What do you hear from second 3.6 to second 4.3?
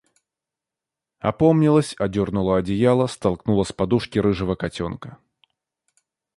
с подушки